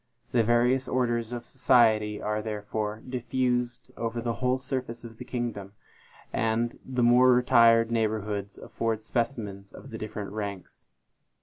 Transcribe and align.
The 0.31 0.43
various 0.43 0.87
orders 0.87 1.31
of 1.31 1.45
society 1.45 2.19
are 2.19 2.41
therefore 2.41 3.03
diffused 3.07 3.91
over 3.95 4.19
the 4.19 4.33
whole 4.41 4.57
surface 4.57 5.03
of 5.03 5.19
the 5.19 5.23
kingdom, 5.25 5.73
and 6.33 6.79
the 6.83 7.03
more 7.03 7.31
retired 7.35 7.91
neighborhoods 7.91 8.57
afford 8.57 9.03
specimens 9.03 9.71
of 9.71 9.91
the 9.91 9.99
different 9.99 10.31
ranks. 10.31 10.89